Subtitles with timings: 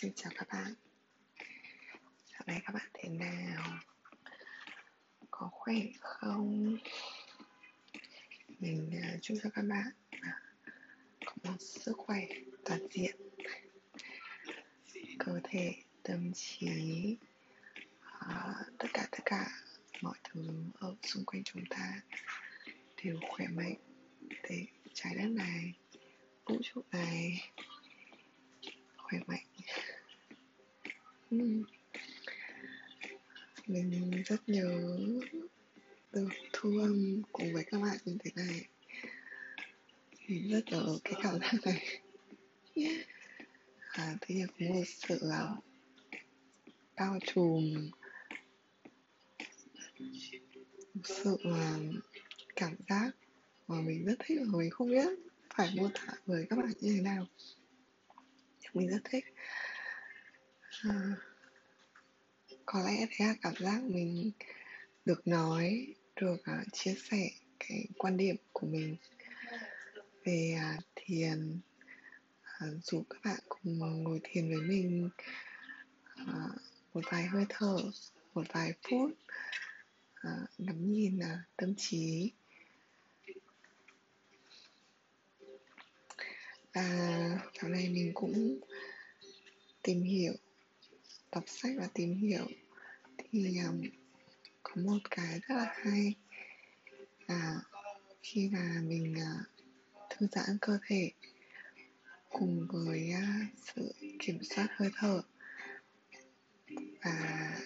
[0.00, 0.74] Xin chào các bạn
[2.32, 3.78] Dạo này các bạn thế nào?
[5.30, 6.76] Có khỏe không?
[8.58, 9.90] Mình à, chúc cho các bạn
[11.24, 12.26] có một sức khỏe
[12.64, 13.16] toàn diện
[15.18, 15.72] Cơ thể,
[16.02, 17.16] tâm trí
[18.04, 19.48] uh, Tất cả tất cả
[20.02, 22.00] mọi thứ ở xung quanh chúng ta
[23.04, 23.76] đều khỏe mạnh
[24.42, 25.74] để trái đất này
[26.44, 27.50] vũ trụ này
[28.96, 29.44] khỏe mạnh
[33.66, 34.98] mình rất nhớ
[36.12, 38.66] được thu âm cùng với các bạn như thế này.
[40.28, 42.00] Mình rất nhớ cái cảm giác này.
[43.90, 45.48] À, tự là cũng một sự là
[46.96, 47.90] bao trùm.
[50.94, 51.78] Một sự là
[52.56, 53.10] cảm giác
[53.68, 55.08] mà mình rất thích và mình không biết
[55.54, 57.26] phải mô tả với các bạn như thế nào.
[58.74, 59.24] Mình rất thích
[60.82, 61.16] à,
[62.66, 64.30] có lẽ thế là cảm giác mình
[65.04, 68.96] được nói được uh, chia sẻ cái quan điểm của mình
[70.24, 71.58] về uh, thiền
[72.42, 75.10] à, uh, dù các bạn cùng ngồi thiền với mình
[76.22, 76.60] uh,
[76.94, 77.76] một vài hơi thở
[78.34, 79.12] một vài phút
[80.28, 82.32] uh, ngắm nhìn uh, tâm trí.
[86.72, 88.60] Và sau này mình cũng
[89.82, 90.32] tìm hiểu
[91.34, 92.46] đọc sách và tìm hiểu.
[93.18, 93.82] Thì um,
[94.62, 96.14] có một cái rất là hay
[97.26, 97.60] là
[98.22, 99.46] khi mà mình uh,
[100.10, 101.10] thư giãn cơ thể
[102.28, 105.22] cùng với uh, sự kiểm soát hơi thở
[107.02, 107.58] và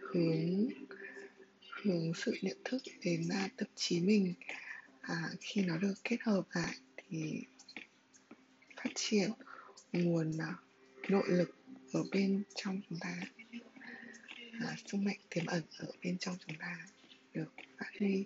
[0.00, 0.68] hướng
[1.82, 4.34] hướng sự nhận thức đến uh, tâm trí mình
[5.00, 7.42] à, khi nó được kết hợp lại thì
[8.76, 9.30] phát triển
[9.92, 11.55] nguồn uh, nội lực
[11.92, 13.14] ở bên trong chúng ta.
[14.60, 16.76] À, sức mạnh tiềm ẩn ở bên trong chúng ta
[17.34, 18.24] được phát huy.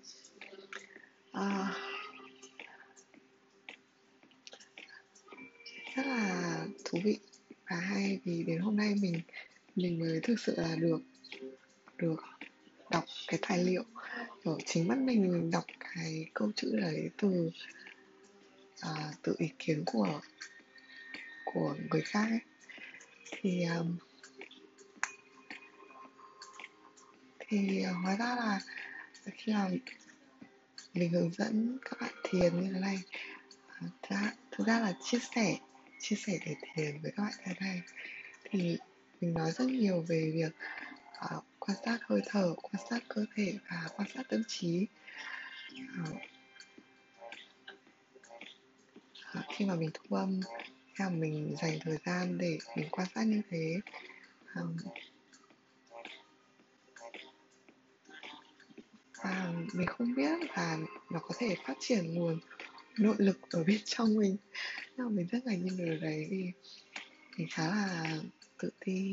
[1.33, 1.73] À,
[5.97, 7.19] rất là thú vị
[7.71, 9.21] và hay vì đến hôm nay mình
[9.77, 11.01] mình mới thực sự là được
[11.99, 12.23] được
[12.91, 13.85] đọc cái tài liệu.
[14.45, 17.51] Ở chính mắt mình đọc cái câu chữ đấy từ
[18.81, 20.21] à, từ ý kiến của
[21.45, 22.50] của người khác ấy
[23.31, 23.67] thì
[27.39, 28.61] thì ờ, hóa ra là
[29.33, 29.69] khi mà
[30.95, 32.99] mình hướng dẫn các bạn thiền như thế này
[33.69, 35.57] ờ, thực ra, thực ra là chia sẻ
[36.01, 37.83] chia sẻ để thiền với các bạn thế này
[38.45, 38.79] thì
[39.21, 40.53] mình nói rất nhiều về việc
[41.37, 44.87] uh, quan sát hơi thở quan sát cơ thể và quan sát tâm trí.
[46.07, 46.19] Uh,
[49.49, 50.41] khi mà mình thu âm
[50.95, 53.81] khi mà mình dành thời gian để mình quan sát như thế.
[54.55, 54.77] Um,
[59.25, 60.79] và mình không biết là
[61.11, 62.39] nó có thể phát triển nguồn
[62.99, 64.37] nội lực ở bên trong mình.
[64.97, 66.53] Nhưng mà mình rất là nhìn điều đấy vì
[67.37, 68.19] mình khá là
[68.59, 69.13] tự ti.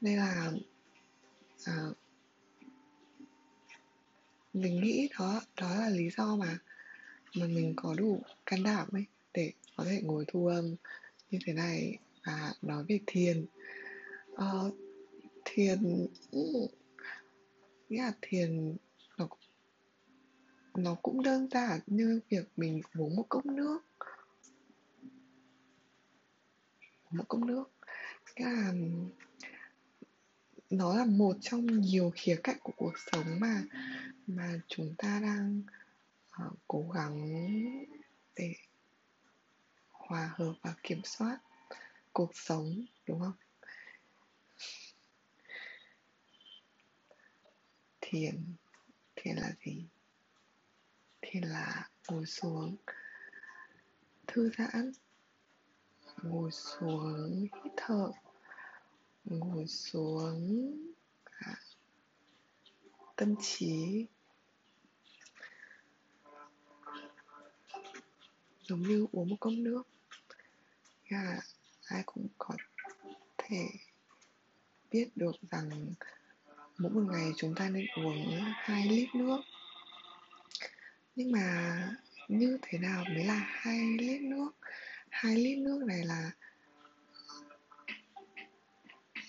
[0.00, 0.52] Nên là
[1.64, 1.74] à,
[4.52, 6.58] mình nghĩ đó đó là lý do mà
[7.36, 9.04] mà mình có đủ can đảm ấy
[9.34, 10.74] để có thể ngồi thu âm
[11.30, 11.98] như thế này.
[12.26, 13.46] Và nói về thiền.
[14.32, 14.74] Uh,
[15.44, 16.06] thiền
[17.88, 18.76] nghĩa là thiền
[19.18, 19.28] nó
[20.74, 23.78] nó cũng đơn giản như việc mình uống một cốc nước.
[27.10, 27.70] Một cốc nước.
[28.36, 28.72] Nghĩa là
[30.70, 33.62] nó là một trong nhiều khía cạnh của cuộc sống mà
[34.26, 35.62] mà chúng ta đang
[36.46, 37.30] uh, cố gắng
[38.36, 38.54] để
[39.88, 41.38] hòa hợp và kiểm soát
[42.12, 43.36] cuộc sống đúng không?
[48.00, 48.54] Thiền
[49.16, 49.86] thiền là gì?
[51.22, 52.76] Thiền là ngồi xuống
[54.26, 54.92] thư giãn
[56.22, 58.12] ngồi xuống hít thở
[59.24, 60.72] ngồi xuống
[61.24, 61.54] à,
[63.16, 64.06] tâm trí.
[68.70, 69.82] Giống như uống một cốc nước.
[71.08, 71.40] Là
[71.86, 72.54] ai cũng có
[73.38, 73.66] thể
[74.90, 75.94] biết được rằng
[76.78, 79.40] mỗi một ngày chúng ta nên uống 2 lít nước.
[81.16, 81.88] Nhưng mà
[82.28, 84.50] như thế nào mới là 2 lít nước?
[85.10, 86.30] 2 lít nước này là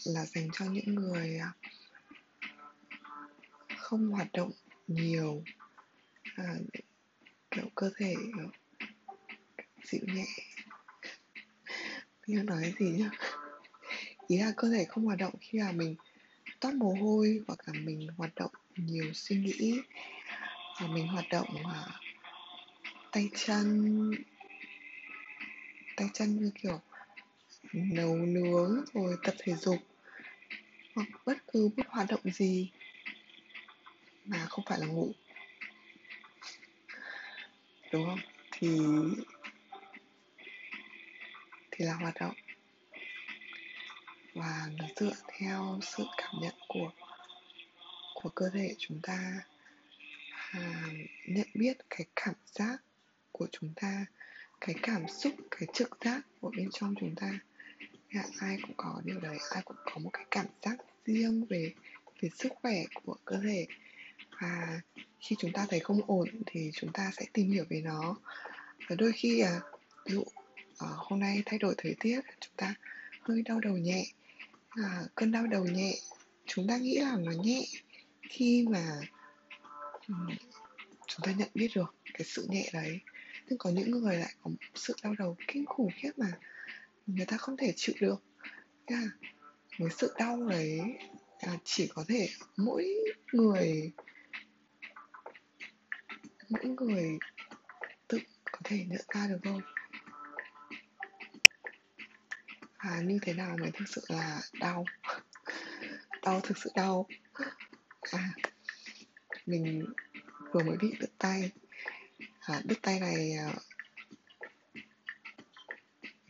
[0.06, 1.54] là dành cho những người à,
[3.78, 4.52] không hoạt động
[4.88, 5.44] nhiều
[6.36, 6.56] à,
[7.52, 8.16] kiểu cơ thể
[9.92, 10.26] dịu nhẹ.
[12.28, 13.10] Như nói gì nhá
[14.28, 15.96] ý là cơ thể không hoạt động khi là mình
[16.60, 19.82] toát mồ hôi hoặc là mình hoạt động nhiều suy nghĩ.
[20.82, 21.92] Và mình hoạt động uh,
[23.12, 24.12] tay chân
[25.98, 26.80] tay chân như kiểu
[27.74, 29.78] nấu nướng rồi tập thể dục
[30.96, 32.72] hoặc bất cứ một hoạt động gì
[34.26, 35.12] mà không phải là ngủ.
[37.92, 38.20] Đúng không?
[38.52, 38.80] Thì
[41.82, 42.34] thì là hoạt động.
[44.34, 46.92] Và nó dựa theo sự cảm nhận của
[48.14, 49.34] của cơ thể chúng ta
[50.52, 50.84] à,
[51.28, 52.78] nhận biết cái cảm giác
[53.32, 54.06] của chúng ta
[54.62, 57.32] cái cảm xúc cái trực giác của bên trong chúng ta.
[58.10, 61.74] Yeah, ai cũng có điều đấy ai cũng có một cái cảm giác riêng về
[62.22, 63.66] về sức khỏe của cơ thể.
[64.42, 64.82] Và
[65.20, 68.16] khi chúng ta thấy không ổn thì chúng ta sẽ tìm hiểu về nó.
[68.90, 69.60] Và đôi khi à
[70.06, 70.24] ví dụ
[70.82, 72.76] à, hôm nay thay đổi thời tiết chúng ta
[73.22, 74.06] hơi đau đầu nhẹ.
[74.70, 75.94] À, cơn đau đầu nhẹ
[76.46, 77.66] chúng ta nghĩ là nó nhẹ
[78.30, 79.00] khi mà
[80.08, 80.28] um,
[81.08, 83.00] chúng ta nhận biết được cái sự nhẹ đấy.
[83.48, 86.32] Nhưng có những người lại có sự đau đầu kinh khủng khiếp mà
[87.08, 88.24] người ta không thể chịu được.
[88.88, 89.02] Nha
[89.80, 90.82] với sự đau đấy
[91.40, 92.88] à, chỉ có thể mỗi
[93.34, 93.92] người
[96.50, 97.18] mỗi người
[98.08, 98.20] tự
[98.52, 99.62] có thể nhận ra được thôi.
[103.00, 104.86] Như thế nào mới thực sự là đau?
[106.22, 107.08] Đau thực sự đau.
[108.12, 108.30] À
[109.46, 109.86] mình
[110.52, 111.52] vừa mới bị đứt tay.
[112.40, 113.54] À, đứt tay này à,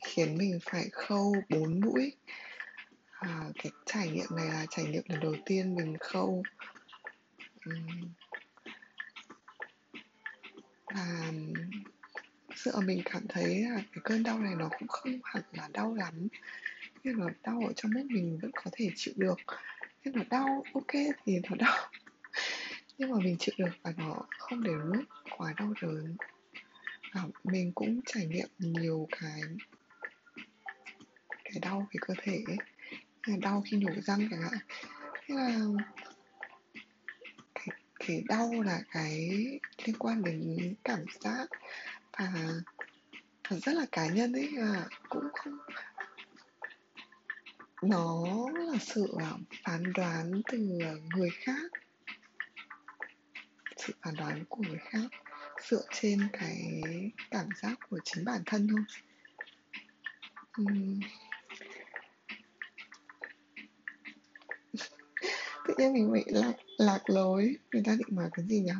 [0.06, 2.12] khiến mình phải khâu bốn mũi.
[3.12, 6.44] À, cái trải nghiệm này là trải nghiệm lần đầu tiên mình khâu.
[10.86, 11.54] Um,
[12.56, 15.94] sự mình cảm thấy là cái cơn đau này nó cũng không hẳn là đau
[15.94, 16.28] lắm.
[17.04, 19.38] Nhưng mà đau ở trong lúc mình vẫn có thể chịu được.
[20.04, 20.92] Nhưng mà đau ok
[21.26, 21.90] thì nó đau.
[22.98, 25.04] Nhưng mà mình chịu được và nó không để mức
[25.38, 26.16] quá đau đớn.
[27.14, 29.42] Và mình cũng trải nghiệm nhiều cái
[31.44, 32.58] cái đau về cơ thể ấy.
[33.38, 34.60] Đau khi nhổ răng chẳng hạn.
[35.28, 35.60] Thế là
[37.56, 37.68] cái,
[38.00, 39.30] cái đau là cái
[39.86, 41.48] liên quan đến cảm giác
[42.22, 42.62] à,
[43.44, 45.58] thật rất là cá nhân ấy à cũng không
[47.82, 49.32] nó là sự à,
[49.64, 50.58] phán đoán từ
[51.16, 51.72] người khác.
[53.78, 55.08] Sự phán đoán của người khác
[55.70, 56.82] dựa trên cái
[57.32, 58.82] cảm giác của chính bản thân thôi.
[60.62, 61.00] Uhm.
[65.68, 67.56] tự nhiên mình bị lạc lạc lối.
[67.72, 68.72] Người ta định nói cái gì nhỉ?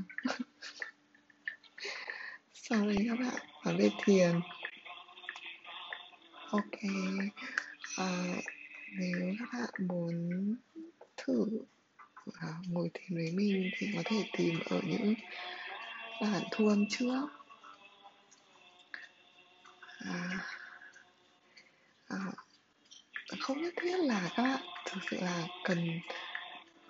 [2.72, 3.36] Sorry các bạn
[3.66, 4.40] nói về thiền.
[6.52, 6.80] Ok
[7.98, 8.26] à,
[9.00, 10.56] nếu các bạn muốn
[11.18, 11.46] thử
[12.34, 15.14] à, ngồi thiền với mình thì có thể tìm ở những
[16.22, 17.28] bản thu âm trước.
[20.00, 20.46] À,
[22.08, 22.18] à,
[23.40, 26.00] không nhất thiết là các bạn thực sự là cần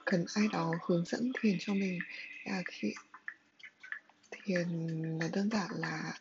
[0.05, 1.99] cần ai đó hướng dẫn thiền cho mình.
[2.45, 2.93] À, khi
[4.51, 4.67] thiền
[5.19, 6.13] là đơn giản là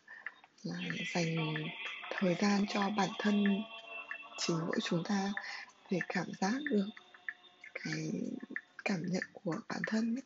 [0.62, 0.74] là
[1.14, 1.54] dành
[2.10, 3.62] thời gian cho bản thân
[4.38, 5.32] chính mỗi chúng ta
[5.90, 6.88] để cảm giác được
[7.74, 8.10] cái
[8.84, 10.16] cảm nhận của bản thân.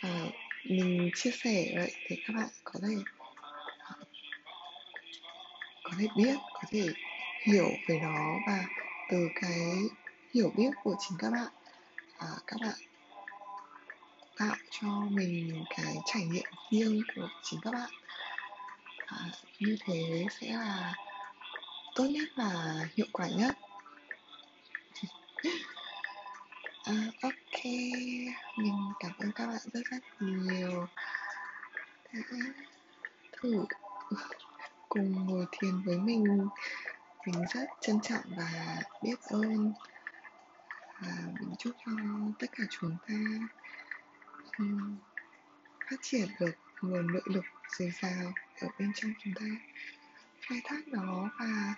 [0.00, 0.26] À,
[0.64, 2.94] mình chia sẻ vậy thì các bạn có thể
[5.82, 6.92] có thể biết có thể
[7.46, 8.64] hiểu về nó và
[9.10, 9.60] từ cái
[10.34, 11.52] hiểu biết của chính các bạn.
[12.18, 12.93] À, các bạn
[14.80, 17.90] cho mình cái trải nghiệm riêng của chính các bạn.
[19.06, 20.94] À, như thế sẽ là
[21.94, 23.56] tốt nhất và hiệu quả nhất.
[26.84, 27.64] À, ok.
[28.56, 30.86] Mình cảm ơn các bạn rất rất nhiều.
[32.12, 32.20] Đã
[33.32, 33.64] thử
[34.88, 36.48] cùng ngồi thiền với mình.
[37.26, 39.72] Mình rất trân trọng và biết ơn.
[41.00, 41.92] Và mình chúc cho
[42.38, 43.14] tất cả chúng ta
[44.58, 44.96] um,
[45.90, 47.44] phát triển được nguồn nội lực
[47.78, 49.46] dồi dào ở bên trong chúng ta.
[50.40, 51.74] Khai thác nó và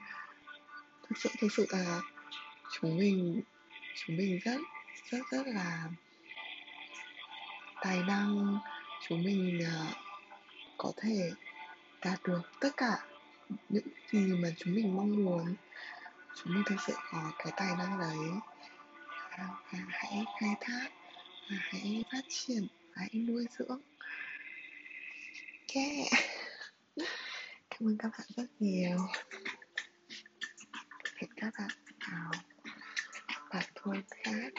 [1.03, 2.01] thực sự thực sự là
[2.73, 3.43] chúng mình
[3.95, 4.61] chúng mình rất
[5.11, 5.89] rất rất là
[7.81, 8.59] tài năng.
[9.09, 9.97] Chúng mình uh,
[10.79, 11.33] có thể
[12.05, 12.99] đạt được tất cả
[13.69, 15.55] những gì mà chúng mình mong muốn.
[16.35, 18.19] Chúng mình thực sự có cái tài năng đấy.
[19.31, 20.89] Và, và hãy khai thác
[21.51, 23.81] và hãy phát triển và hãy nuôi dưỡng.
[25.75, 26.13] Yeah.
[27.71, 28.99] cảm ơn các bạn rất nhiều.
[31.17, 31.71] Hẹn các bạn
[32.11, 32.33] vào
[33.51, 34.53] tập thôi khác